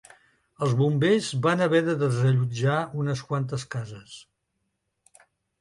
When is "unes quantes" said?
3.05-3.67